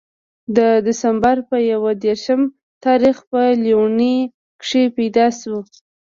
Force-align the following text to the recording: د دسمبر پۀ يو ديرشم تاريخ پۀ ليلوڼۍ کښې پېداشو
د 0.57 0.59
دسمبر 0.87 1.35
پۀ 1.47 1.57
يو 1.71 1.81
ديرشم 2.03 2.41
تاريخ 2.85 3.17
پۀ 3.33 3.41
ليلوڼۍ 3.63 4.15
کښې 4.61 4.83
پېداشو 4.95 5.57